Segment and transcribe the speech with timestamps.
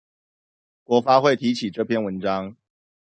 [0.83, 2.57] 國發會提起這篇文章